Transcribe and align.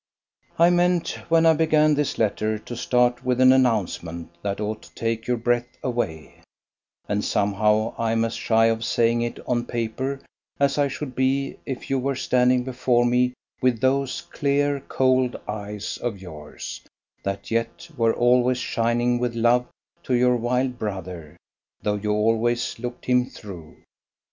I 0.57 0.71
meant 0.71 1.09
when 1.29 1.45
I 1.45 1.53
began 1.53 1.93
this 1.93 2.17
letter 2.17 2.57
to 2.57 2.75
start 2.75 3.23
with 3.23 3.39
an 3.39 3.53
announcement 3.53 4.31
that 4.41 4.59
ought 4.59 4.81
to 4.81 4.95
take 4.95 5.27
your 5.27 5.37
breath 5.37 5.77
away, 5.83 6.41
and 7.07 7.23
somehow 7.23 7.93
I'm 7.99 8.25
as 8.25 8.33
shy 8.33 8.65
of 8.65 8.83
saying 8.83 9.21
it 9.21 9.39
on 9.45 9.67
paper 9.67 10.19
as 10.59 10.79
I 10.79 10.87
should 10.87 11.13
be 11.13 11.57
if 11.67 11.91
you 11.91 11.99
were 11.99 12.15
standing 12.15 12.63
before 12.63 13.05
me 13.05 13.35
with 13.61 13.79
those 13.79 14.21
"clear 14.21 14.79
cold 14.79 15.39
eyes" 15.47 15.99
of 15.99 16.19
yours, 16.19 16.81
that 17.21 17.51
yet 17.51 17.87
were 17.95 18.15
always 18.15 18.57
shining 18.57 19.19
with 19.19 19.35
love 19.35 19.67
to 20.01 20.15
your 20.15 20.35
wild 20.35 20.79
brother, 20.79 21.37
though 21.83 21.93
you 21.97 22.11
always 22.11 22.79
"looked 22.79 23.05
him 23.05 23.27
through." 23.27 23.77